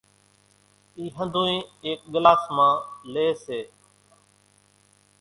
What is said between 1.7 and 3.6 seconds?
ايڪ ڳلاس مان لي سي،